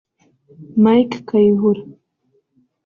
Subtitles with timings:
[0.83, 1.81] Mike Kayihura